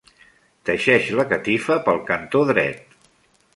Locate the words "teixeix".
0.69-1.11